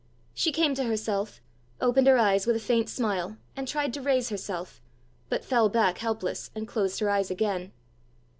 She 0.33 0.51
came 0.51 0.73
to 0.73 0.85
herself, 0.85 1.41
opened 1.79 2.07
her 2.07 2.17
eyes 2.17 2.47
with 2.47 2.55
a 2.55 2.59
faint 2.59 2.89
smile, 2.89 3.37
and 3.55 3.67
tried 3.67 3.93
to 3.93 4.01
raise 4.01 4.29
herself, 4.29 4.81
but 5.29 5.45
fell 5.45 5.69
back 5.69 5.99
helpless, 5.99 6.49
and 6.55 6.67
closed 6.67 6.99
her 7.01 7.09
eyes 7.11 7.29
again. 7.29 7.71